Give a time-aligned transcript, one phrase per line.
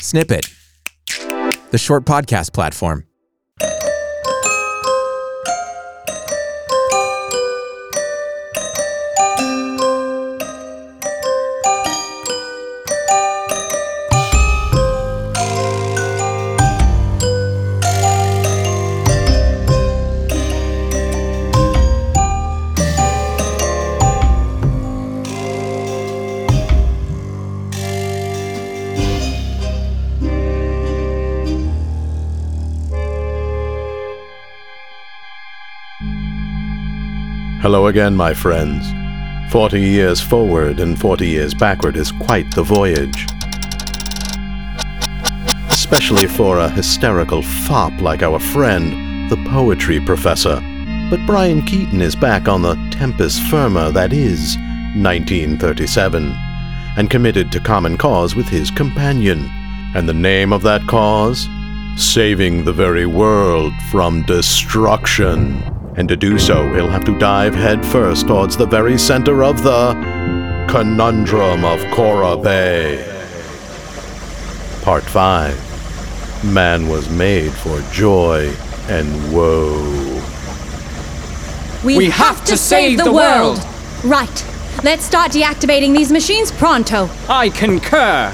[0.00, 0.46] Snippet,
[1.70, 3.05] the short podcast platform.
[37.60, 38.86] Hello again, my friends.
[39.50, 43.26] Forty years forward and forty years backward is quite the voyage.
[45.70, 50.56] Especially for a hysterical fop like our friend, the poetry professor.
[51.08, 54.56] But Bryan Keaton is back on the tempest firma that is
[54.94, 56.34] 1937,
[56.98, 59.50] and committed to common cause with his companion.
[59.94, 61.48] And the name of that cause?
[61.96, 68.26] Saving the very world from destruction and to do so, he'll have to dive headfirst
[68.28, 69.94] towards the very center of the
[70.68, 73.12] Conundrum of Cora Bay.
[74.82, 78.52] Part 5 Man was made for joy
[78.88, 80.22] and woe.
[81.82, 83.58] We, We have to save the world.
[84.04, 84.44] Right.
[84.84, 87.08] Let's start deactivating these machines pronto.
[87.28, 88.32] I concur.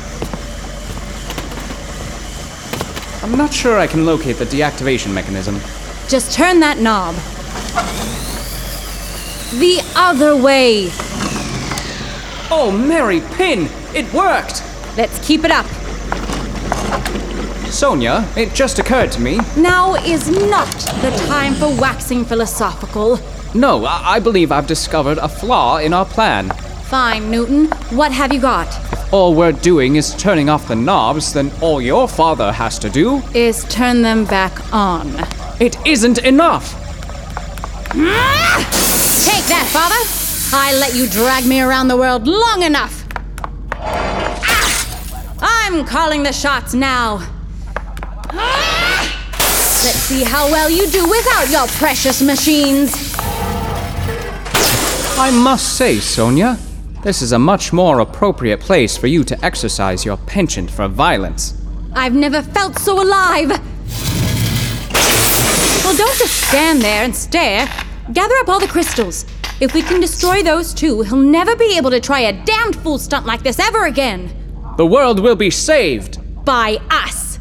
[3.22, 5.60] I'm not sure I can locate the deactivation mechanism.
[6.08, 7.14] Just turn that knob.
[9.58, 10.88] The other way.
[12.50, 13.68] Oh, Mary Pin!
[13.94, 14.62] It worked!
[14.96, 15.66] Let's keep it up.
[17.70, 19.38] Sonya, it just occurred to me.
[19.56, 23.18] Now is not the time for waxing philosophical.
[23.54, 26.50] No, I, I believe I've discovered a flaw in our plan.
[26.84, 27.68] Fine, Newton.
[27.96, 28.68] What have you got?
[29.12, 33.22] All we're doing is turning off the knobs, then all your father has to do.
[33.34, 35.08] Is turn them back on.
[35.60, 36.81] It isn't enough!
[37.92, 40.56] Take that, father!
[40.56, 43.04] I let you drag me around the world long enough!
[43.72, 45.38] Ah!
[45.42, 47.18] I'm calling the shots now!
[48.30, 49.30] Ah!
[49.84, 53.14] Let's see how well you do without your precious machines!
[55.18, 56.56] I must say, Sonya,
[57.02, 61.62] this is a much more appropriate place for you to exercise your penchant for violence.
[61.92, 63.60] I've never felt so alive!
[65.84, 67.66] Well, don't just stand there and stare.
[68.12, 69.26] Gather up all the crystals.
[69.60, 72.98] If we can destroy those two, he'll never be able to try a damned fool
[72.98, 74.32] stunt like this ever again.
[74.76, 76.18] The world will be saved!
[76.44, 77.38] By us.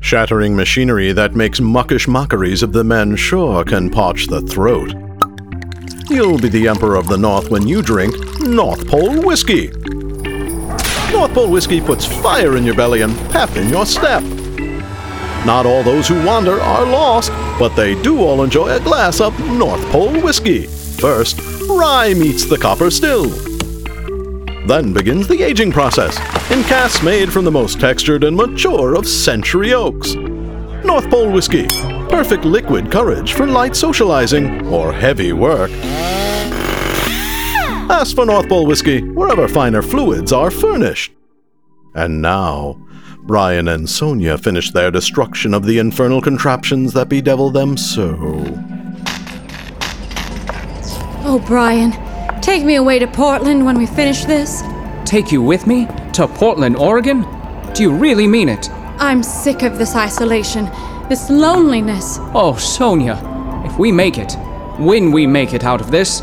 [0.00, 4.92] Shattering machinery that makes muckish mockeries of the men sure can parch the throat.
[6.08, 9.68] You'll be the Emperor of the North when you drink North Pole Whiskey.
[11.10, 14.22] North Pole Whiskey puts fire in your belly and pep in your step.
[15.44, 19.38] Not all those who wander are lost, but they do all enjoy a glass of
[19.50, 20.66] North Pole Whiskey.
[20.66, 23.28] First, rye meets the copper still.
[24.66, 26.18] Then begins the aging process
[26.50, 30.14] in casks made from the most textured and mature of century oaks.
[30.84, 31.66] North Pole Whiskey,
[32.08, 35.70] perfect liquid courage for light socializing or heavy work.
[37.88, 41.12] Ask for North Pole Whiskey wherever finer fluids are furnished.
[41.96, 42.76] And now,
[43.20, 48.14] Bryan and Sonya finish their destruction of the infernal contraptions that bedevil them so.
[51.24, 51.92] Oh, Bryan,
[52.42, 54.62] take me away to Portland when we finish this.
[55.06, 55.88] Take you with me?
[56.12, 57.26] To Portland, Oregon?
[57.72, 58.70] Do you really mean it?
[58.98, 60.66] I'm sick of this isolation,
[61.08, 62.18] this loneliness.
[62.34, 63.18] Oh, Sonya,
[63.64, 64.34] if we make it,
[64.78, 66.22] when we make it out of this,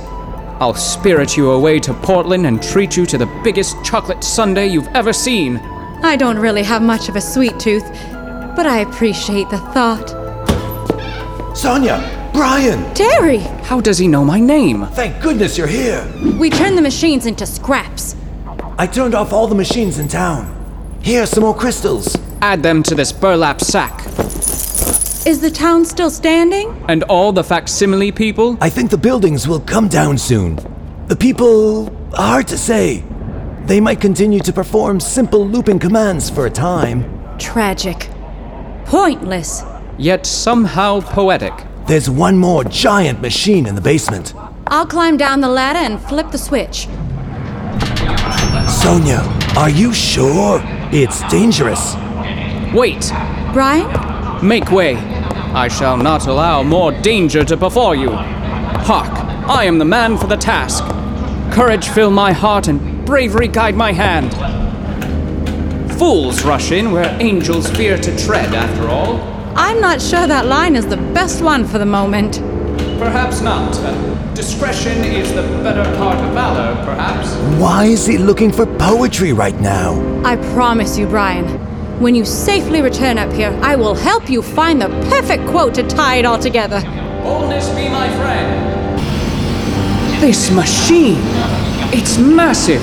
[0.59, 4.88] I'll spirit you away to Portland and treat you to the biggest chocolate sundae you've
[4.90, 5.58] ever seen.
[6.03, 7.86] I don't really have much of a sweet tooth,
[8.56, 10.09] but I appreciate the thought.
[11.58, 12.30] Sonya!
[12.34, 12.94] Bryan!
[12.96, 13.38] Terry!
[13.38, 14.86] How does he know my name?
[14.88, 16.12] Thank goodness you're here!
[16.40, 18.16] We turned the machines into scraps.
[18.78, 20.50] I turned off all the machines in town.
[21.02, 22.18] Here are some more crystals.
[22.42, 24.03] Add them to this burlap sack.
[25.25, 26.84] Is the town still standing?
[26.90, 28.58] And all the facsimile people?
[28.60, 30.58] I think the buildings will come down soon.
[31.08, 31.96] The people.
[32.14, 33.06] hard to say.
[33.66, 37.06] They might continue to perform simple looping commands for a time.
[37.40, 38.10] Tragic.
[38.84, 39.64] Pointless.
[39.98, 41.54] Yet somehow poetic.
[41.88, 44.34] There's one more giant machine in the basement.
[44.68, 46.90] I'll climb down the ladder and flip the switch.
[48.69, 49.22] Sonya,
[49.56, 50.60] are you sure?
[50.92, 51.96] It's dangerous.
[52.74, 53.10] Wait!
[53.54, 54.12] Bryan?
[54.44, 54.95] Make way!
[55.56, 58.10] I shall not allow more danger to befall you.
[58.10, 59.10] Hark!
[59.48, 60.84] I am the man for the task.
[61.54, 64.34] Courage fill my heart and bravery guide my hand.
[65.94, 69.22] Fools rush in where angels fear to tread, after all.
[69.56, 72.40] I'm not sure that line is the best one for the moment.
[73.00, 73.74] Perhaps not.
[73.78, 77.34] Uh, discretion is the better part of valor, perhaps.
[77.62, 79.94] Why is he looking for poetry right now?
[80.25, 81.48] I promise you, Bryan,
[82.00, 85.84] when you safely return up here, I will help you find the perfect quote to
[85.84, 86.81] tie it all together.
[87.24, 89.00] Boldness be my friend.
[90.22, 91.22] This machine!
[91.94, 92.81] It's massive!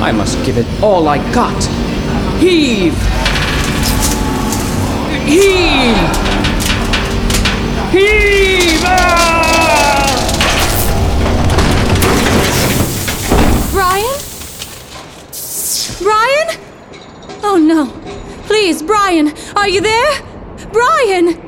[0.00, 1.64] I must give it all I got.
[2.38, 2.94] Heave!
[5.26, 5.96] Heave!
[7.90, 8.82] Heave!
[8.84, 9.22] Ah!
[13.72, 14.18] Bryan?
[16.02, 16.60] Bryan?
[17.42, 17.95] Oh no.
[18.46, 20.22] Please, Bryan, are you there?
[20.72, 21.42] Bryan!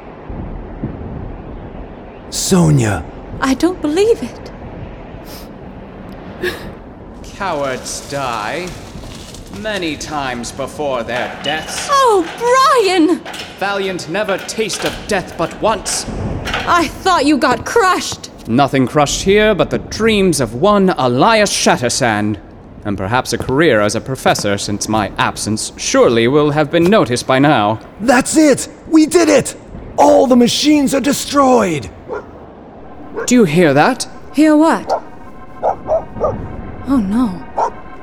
[2.31, 3.05] Sonya,
[3.41, 4.53] I don't believe it.
[7.23, 8.69] Cowards die
[9.61, 11.87] many times before their deaths.
[11.89, 13.21] Oh, Bryan!
[13.59, 16.05] Valiant never taste of death but once.
[16.67, 18.31] I thought you got crushed.
[18.49, 22.41] Nothing crushed here but the dreams of one Elias Shattersand.
[22.89, 27.27] And perhaps a career as a professor, since my absence surely will have been noticed
[27.27, 27.81] by now.
[28.01, 28.67] that's it!
[28.87, 29.55] We did it!
[29.99, 31.91] All the machines are destroyed!
[33.27, 34.09] Do you hear that?
[34.33, 34.91] Hear what?
[36.87, 37.45] Oh no.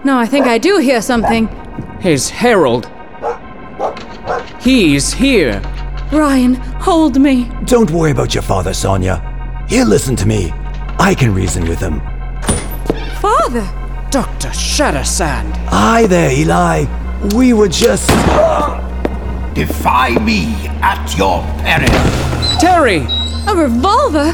[0.03, 1.47] No, I think I do hear something.
[1.99, 2.87] His herald.
[4.61, 5.63] He's here.
[6.11, 7.49] Ryan, hold me.
[7.63, 9.65] Don't worry about your father, Sonya.
[9.67, 10.51] He'll listen to me.
[10.99, 12.01] I can reason with him.
[13.19, 13.67] Father!
[14.15, 14.47] Dr.
[14.47, 15.51] Shattersand.
[15.67, 16.85] Hi there, Eli.
[17.35, 18.07] We were just.
[19.53, 21.89] Defy me at your peril.
[22.57, 23.05] Terry!
[23.45, 24.33] A revolver?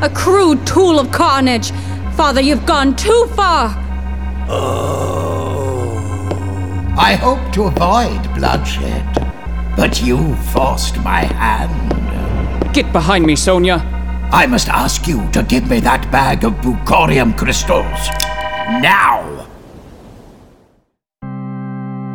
[0.00, 1.72] A crude tool of carnage.
[2.14, 3.74] Father, you've gone too far.
[4.48, 5.90] Oh.
[6.96, 9.04] I hope to avoid bloodshed,
[9.76, 12.72] but you forced my hand.
[12.72, 13.78] Get behind me, Sonya.
[14.30, 18.08] I must ask you to give me that bag of bucorium crystals.
[18.68, 19.15] Now!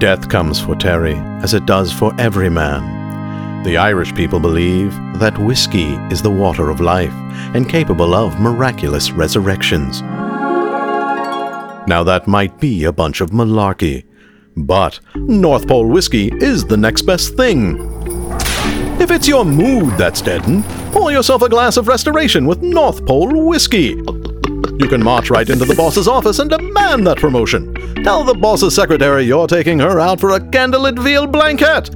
[0.02, 1.14] Death comes for Terry,
[1.44, 3.64] as it does for every man.
[3.64, 7.14] The Irish people believe that whiskey is the water of life
[7.54, 10.02] and capable of miraculous resurrections.
[11.88, 14.04] Now, that might be a bunch of malarkey,
[14.58, 17.78] but North Pole whiskey is the next best thing.
[19.00, 20.64] If it's your mood that's deadened,
[20.94, 24.02] pour yourself a glass of restoration with North Pole whiskey.
[24.82, 27.72] You can march right into the boss's office and demand that promotion.
[28.04, 31.92] Tell the boss's secretary you're taking her out for a candlelit veal blanquette.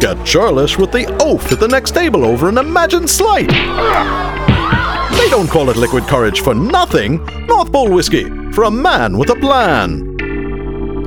[0.00, 3.46] Get churlish with the oaf at the next table over an imagined slight.
[3.46, 7.24] They don't call it liquid courage for nothing.
[7.46, 10.16] North Pole whiskey for a man with a plan.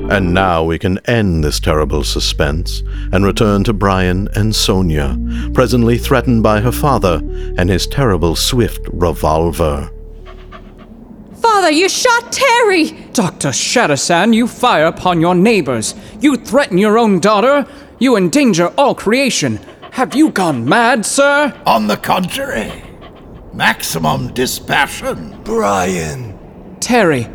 [0.10, 5.18] And now we can end this terrible suspense and return to Bryan and Sonya,
[5.54, 7.20] presently threatened by her father
[7.58, 9.92] and his terrible swift revolver.
[11.64, 12.92] Father, you shot Terry!
[13.14, 13.48] Dr.
[13.48, 15.96] Shattersand, you fire upon your neighbors.
[16.20, 17.66] You threaten your own daughter.
[18.00, 19.62] You endanger all creation.
[19.92, 21.58] Have you gone mad, sir?
[21.66, 22.84] On the contrary,
[23.54, 25.42] maximum dispassion.
[25.44, 26.38] Bryan,
[26.82, 27.30] Terry.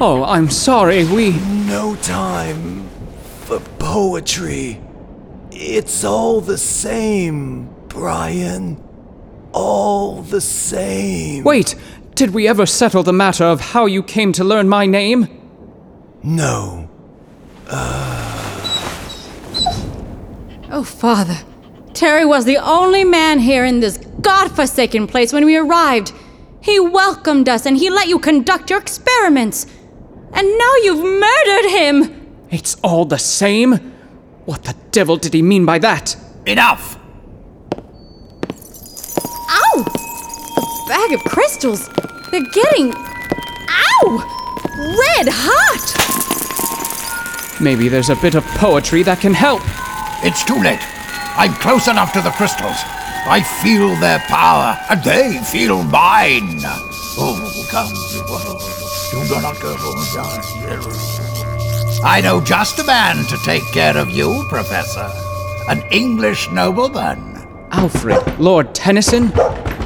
[0.00, 1.04] Oh, I'm sorry.
[1.04, 1.38] We.
[1.68, 2.88] no time
[3.44, 4.80] for poetry.
[5.52, 8.82] It's all the same, Bryan.
[9.52, 11.44] All the same.
[11.44, 11.76] Wait!
[12.14, 15.26] Did we ever settle the matter of how you came to learn my name?
[16.22, 16.88] No.
[17.68, 18.34] Uh.
[20.70, 21.38] Oh, Father.
[21.92, 26.12] Terry was the only man here in this godforsaken place when we arrived.
[26.60, 29.66] He welcomed us and he let you conduct your experiments.
[30.32, 32.36] And now you've murdered him!
[32.50, 33.74] It's all the same?
[34.44, 36.16] What the devil did he mean by that?
[36.46, 36.98] Enough!
[39.48, 39.84] Ow!
[40.56, 41.88] A bag of crystals.
[42.30, 42.92] They're getting.
[42.94, 44.18] Ow!
[44.76, 46.00] Red hot!
[47.60, 49.62] Maybe there's a bit of poetry that can help.
[50.22, 50.80] It's too late.
[51.36, 52.76] I'm close enough to the crystals.
[53.26, 56.60] I feel their power, and they feel mine.
[57.16, 57.38] Oh,
[57.70, 57.88] come.
[59.12, 59.76] You do not go.
[62.04, 65.10] I know just a man to take care of you, Professor.
[65.68, 67.46] An English nobleman.
[67.70, 69.32] Alfred, Lord Tennyson?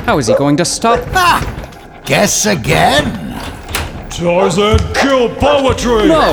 [0.08, 1.00] How is he going to stop?
[1.12, 2.02] Ah!
[2.06, 3.04] Guess again.
[4.08, 6.08] Tarzan, kill poetry!
[6.08, 6.32] No,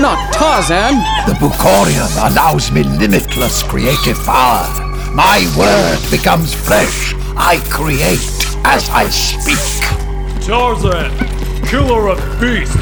[0.00, 0.96] not Tarzan!
[1.28, 4.66] The Bucorium allows me limitless creative power.
[5.14, 7.14] My word becomes flesh.
[7.36, 8.18] I create
[8.64, 10.44] as I speak.
[10.44, 11.16] Tarzan,
[11.64, 12.74] killer of beasts,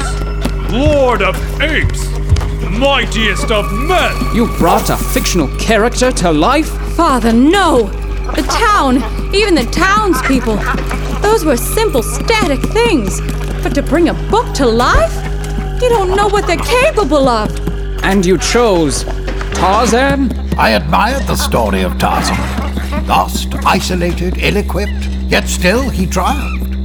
[0.71, 2.09] lord of apes,
[2.67, 4.35] mightiest of men!
[4.35, 6.69] You brought a fictional character to life?
[6.95, 7.91] Father, no!
[8.33, 10.57] The town, even the townspeople,
[11.21, 13.21] those were simple, static things.
[13.63, 15.13] But to bring a book to life?
[15.81, 17.49] You don't know what they're capable of.
[18.03, 19.03] And you chose
[19.53, 20.31] Tarzan?
[20.57, 22.37] I admired the story of Tarzan.
[23.07, 26.75] Lost, isolated, ill equipped, yet still he triumphed.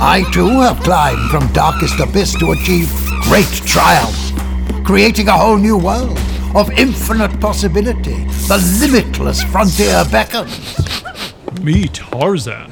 [0.00, 2.90] I too have climbed from darkest abyss to achieve
[3.22, 4.16] great triumph,
[4.84, 6.18] creating a whole new world
[6.54, 8.24] of infinite possibility.
[8.48, 11.03] The limitless frontier beckons.
[11.64, 12.70] Me, Tarzan.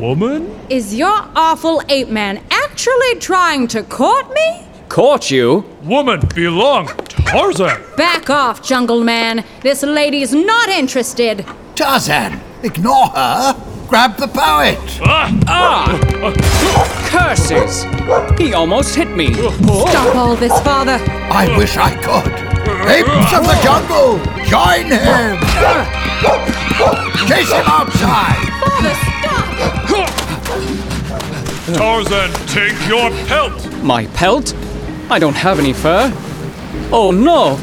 [0.00, 0.58] Woman?
[0.70, 4.66] Is your awful ape man actually trying to court me?
[4.88, 5.66] Caught you?
[5.82, 7.82] Woman belong Tarzan!
[7.98, 9.44] Back off, jungle man.
[9.60, 11.44] This lady's not interested.
[11.74, 13.62] Tarzan, ignore her.
[13.88, 14.78] Grab the poet.
[15.02, 15.30] Ah!
[15.46, 15.98] Ah!
[17.10, 17.84] Curses!
[18.40, 19.34] He almost hit me.
[19.34, 20.96] Stop all this, father.
[21.30, 22.32] I wish I could.
[22.88, 25.36] Apes of the jungle, join him.
[25.60, 25.97] Ah!
[26.18, 28.48] Chase him outside.
[28.60, 29.48] Father, stop!
[31.76, 33.72] Tarzan, take your pelt!
[33.82, 34.54] My pelt?
[35.10, 36.12] I don't have any fur.
[36.90, 37.56] Oh no!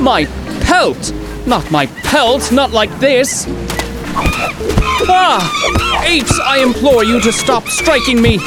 [0.00, 0.26] My
[0.60, 1.12] pelt!
[1.46, 3.46] Not my pelt, not like this!
[5.08, 6.02] Ah!
[6.06, 8.38] Apes, I implore you to stop striking me!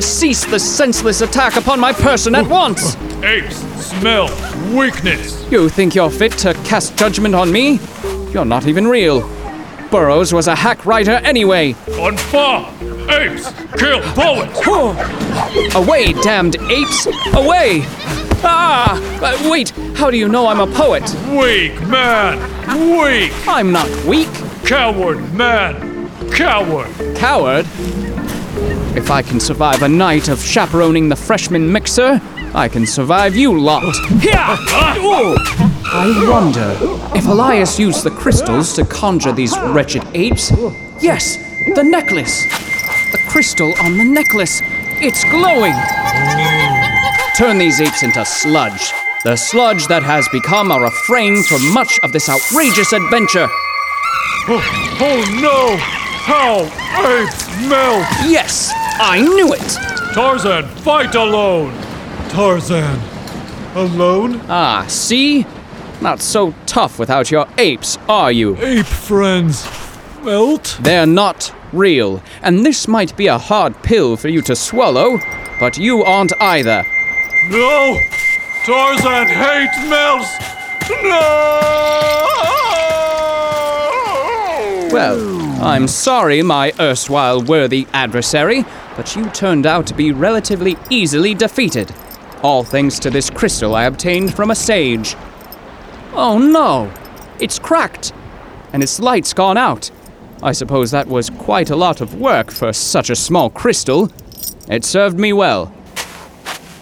[0.00, 2.96] Cease the senseless attack upon my person at once!
[3.22, 4.28] Apes smell
[4.74, 5.46] weakness!
[5.50, 7.78] You think you're fit to cast judgment on me?
[8.32, 9.20] You're not even real.
[9.90, 11.74] Burroughs was a hack writer anyway.
[11.98, 12.66] On fire!
[13.10, 15.74] Apes, kill poets!
[15.74, 17.06] Away, damned apes!
[17.34, 17.82] Away!
[18.42, 18.98] Ah!
[19.20, 21.02] Uh, wait, how do you know I'm a poet?
[21.28, 22.38] Weak man!
[22.98, 23.32] Weak!
[23.46, 24.30] I'm not weak.
[24.64, 26.08] Coward man!
[26.30, 26.90] Coward!
[27.16, 27.66] Coward?
[28.96, 32.18] If I can survive a night of chaperoning the freshman mixer,
[32.54, 33.94] I can survive you lot.
[34.22, 34.56] Here!
[35.94, 36.74] I wonder
[37.14, 40.50] if Elias used the crystals to conjure these wretched apes.
[41.02, 41.36] Yes,
[41.74, 42.46] the necklace.
[43.12, 44.62] The crystal on the necklace.
[45.02, 45.74] It's glowing.
[47.36, 48.90] Turn these apes into sludge.
[49.24, 53.48] The sludge that has become a refrain for much of this outrageous adventure.
[54.48, 54.62] Oh,
[54.98, 55.76] oh no!
[56.24, 56.62] How
[57.04, 58.06] apes melt!
[58.30, 60.14] Yes, I knew it.
[60.14, 61.74] Tarzan, fight alone!
[62.30, 62.98] Tarzan,
[63.74, 64.40] alone?
[64.48, 65.44] Ah, see?
[66.02, 68.56] Not so tough without your apes, are you?
[68.56, 69.64] Ape friends,
[70.20, 70.76] melt?
[70.80, 75.20] They're not real, and this might be a hard pill for you to swallow,
[75.60, 76.84] but you aren't either.
[77.50, 77.96] No!
[78.66, 80.28] Tarzan hates melts!
[81.04, 81.58] No!
[84.92, 88.64] Well, I'm sorry, my erstwhile worthy adversary,
[88.96, 91.94] but you turned out to be relatively easily defeated.
[92.42, 95.14] All thanks to this crystal I obtained from a sage.
[96.14, 96.92] Oh no!
[97.40, 98.12] It's cracked!
[98.72, 99.90] And its light's gone out.
[100.42, 104.10] I suppose that was quite a lot of work for such a small crystal.
[104.68, 105.72] It served me well.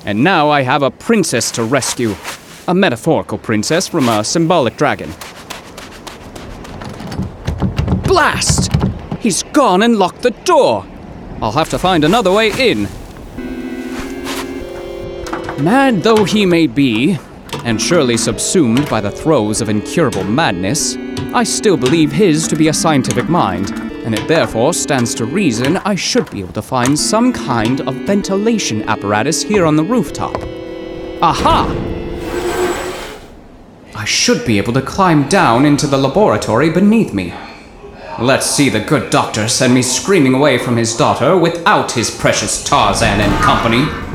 [0.05, 2.15] And now I have a princess to rescue.
[2.67, 5.13] A metaphorical princess from a symbolic dragon.
[8.05, 8.73] Blast!
[9.21, 10.87] He's gone and locked the door.
[11.41, 12.89] I'll have to find another way in.
[15.63, 17.19] Mad though he may be,
[17.64, 20.97] and surely subsumed by the throes of incurable madness,
[21.35, 23.71] I still believe his to be a scientific mind,
[24.05, 27.95] and it therefore stands to reason I should be able to find some kind of
[28.07, 30.37] ventilation apparatus here on the rooftop.
[31.23, 31.88] Aha!
[33.95, 37.35] I should be able to climb down into the laboratory beneath me.
[38.19, 42.64] Let's see the good doctor send me screaming away from his daughter without his precious
[42.64, 44.10] Tarzan and company.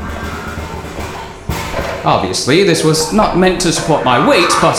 [2.06, 4.76] Obviously, this was not meant to support my weight, but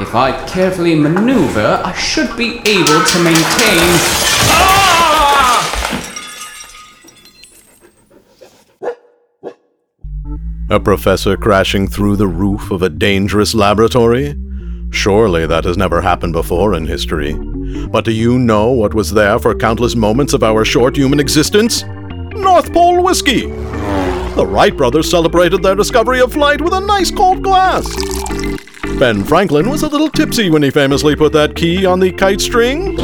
[0.00, 3.98] if I carefully maneuver, I should be able to maintain.
[4.52, 4.80] Ah!
[10.70, 14.36] A professor crashing through the roof of a dangerous laboratory?
[14.92, 17.34] Surely that has never happened before in history.
[17.88, 21.82] But do you know what was there for countless moments of our short human existence?
[22.32, 23.59] North Pole whiskey!
[24.36, 27.86] The Wright brothers celebrated their discovery of flight with a nice cold glass.
[28.98, 32.40] Ben Franklin was a little tipsy when he famously put that key on the kite
[32.40, 32.98] string.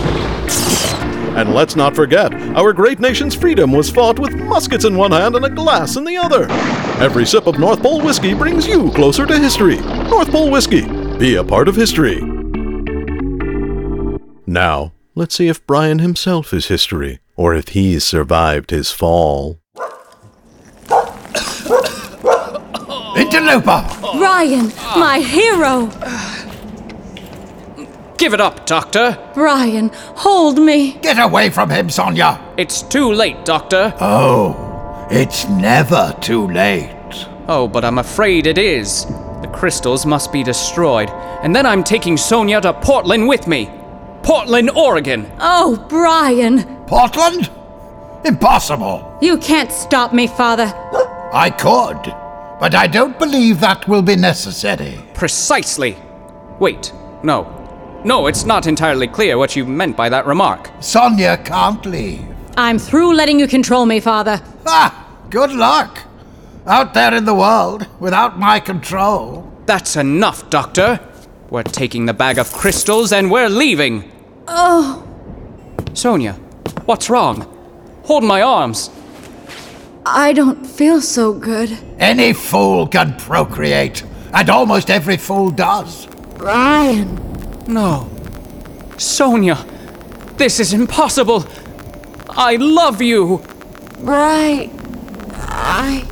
[1.36, 5.36] And let's not forget, our great nation's freedom was fought with muskets in one hand
[5.36, 6.46] and a glass in the other.
[7.02, 9.78] Every sip of North Pole whiskey brings you closer to history.
[10.08, 10.86] North Pole whiskey,
[11.18, 12.22] be a part of history.
[14.46, 19.58] Now, let's see if Brian himself is history, or if he's survived his fall.
[23.16, 23.84] Interloper!
[24.18, 25.86] Ryan, my hero!
[28.18, 29.18] Give it up, Doctor.
[29.36, 30.92] Ryan, hold me.
[31.02, 32.40] Get away from him, Sonya!
[32.56, 33.94] It's too late, Doctor.
[34.00, 36.92] Oh, it's never too late.
[37.48, 39.04] Oh, but I'm afraid it is.
[39.42, 41.10] The crystals must be destroyed,
[41.42, 43.70] and then I'm taking Sonya to Portland with me.
[44.22, 45.30] Portland, Oregon.
[45.38, 47.50] Oh, Bryan, Portland?
[48.24, 49.16] Impossible.
[49.22, 50.64] you can't stop me, Father.
[51.32, 52.12] I could,
[52.58, 54.98] but I don't believe that will be necessary.
[55.14, 55.96] Precisely.
[56.58, 57.52] Wait, no.
[58.04, 60.70] No, it's not entirely clear what you meant by that remark.
[60.80, 62.24] Sonya can't leave.
[62.56, 64.40] I'm through letting you control me, Father.
[64.66, 65.98] Ah, good luck.
[66.66, 69.50] Out there in the world, without my control.
[69.66, 71.00] That's enough, Doctor.
[71.50, 74.10] We're taking the bag of crystals and we're leaving.
[74.48, 75.06] Oh,
[75.94, 76.32] Sonya,
[76.86, 77.52] what's wrong?
[78.04, 78.90] Hold my arms.
[80.08, 81.76] I don't feel so good.
[81.98, 86.06] Any fool can procreate, and almost every fool does.
[86.38, 87.20] Bryan.
[87.66, 88.08] No.
[88.98, 89.66] Sonya,
[90.36, 91.44] this is impossible.
[92.30, 93.42] I love you.
[93.98, 94.70] Bryan.
[95.34, 96.04] I.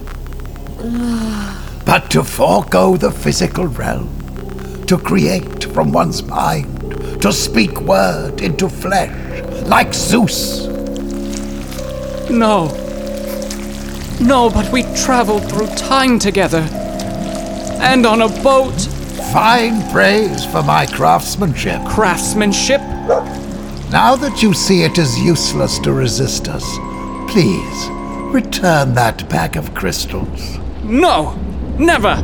[1.86, 4.08] But to forego the physical realm,
[4.86, 9.12] to create from one's mind, to speak word into flesh,
[9.66, 10.66] like Zeus.
[12.28, 12.80] No.
[14.20, 16.66] No, but we traveled through time together.
[17.80, 18.80] And on a boat.
[19.32, 21.84] Fine praise for my craftsmanship.
[21.84, 22.80] Craftsmanship?
[23.90, 26.64] Now that you see it is useless to resist us,
[27.30, 27.88] please
[28.32, 30.58] return that bag of crystals.
[30.82, 31.34] No!
[31.78, 32.16] Never!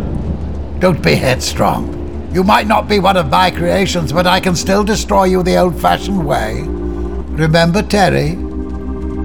[0.79, 1.97] Don't be headstrong.
[2.33, 5.57] You might not be one of my creations, but I can still destroy you the
[5.57, 6.63] old fashioned way.
[6.63, 8.37] Remember Terry?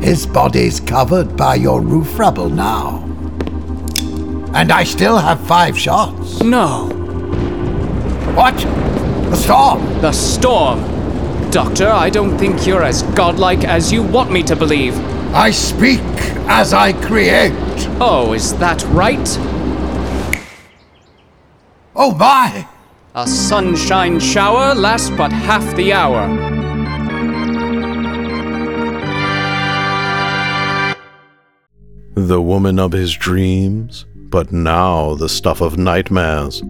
[0.02, 3.04] His body's covered by your roof rubble now.
[4.54, 6.42] And I still have five shots.
[6.42, 6.88] No.
[8.36, 8.56] What?
[8.56, 10.02] The storm!
[10.02, 11.50] The storm.
[11.52, 14.98] Doctor, I don't think you're as godlike as you want me to believe.
[15.34, 16.02] I speak
[16.48, 17.54] as I create.
[18.00, 19.28] Oh, is that right?
[21.96, 22.68] Oh my!
[23.14, 26.55] A sunshine shower lasts but half the hour.
[32.16, 36.62] The woman of his dreams, but now the stuff of nightmares.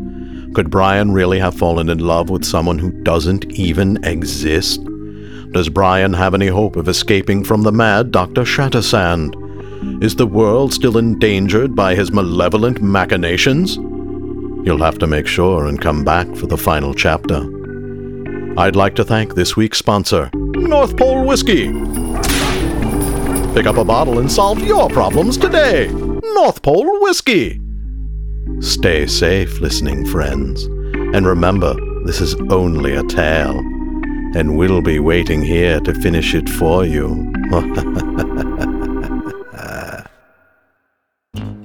[0.56, 4.84] Could Bryan really have fallen in love with someone who doesn't even exist?
[5.52, 8.42] Does Bryan have any hope of escaping from the mad Dr.
[8.42, 10.04] Shattersand?
[10.04, 13.76] Is the world still endangered by his malevolent machinations?
[14.66, 17.42] You'll have to make sure and come back for the final chapter.
[18.58, 21.72] I'd like to thank this week's sponsor, North Pole Whiskey.
[23.56, 25.88] Pick up a bottle and solve your problems today.
[26.34, 27.62] North Pole Whiskey.
[28.60, 30.66] Stay safe, listening friends.
[30.66, 33.58] And remember, this is only a tale.
[34.36, 37.32] And we'll be waiting here to finish it for you.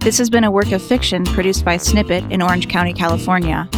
[0.00, 3.68] This has been a work of fiction produced by Snippet in Orange County, California.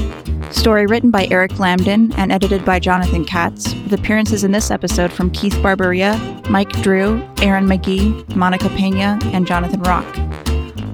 [0.52, 5.10] Story written by Eric Lambden and edited by Jonathan Katz, with appearances in this episode
[5.10, 10.06] from Keith Barberia, Mike Drew, Aaron McGee, Monica Pena, and Jonathan Rock.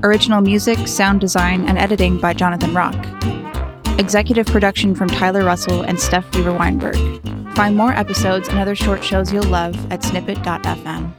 [0.04, 2.94] Original music, sound design, and editing by Jonathan Rock.
[3.98, 6.96] Executive production from Tyler Russell and Steph Weaver Weinberg.
[7.54, 11.12] Find more episodes and other short shows you'll love at snippet.fm.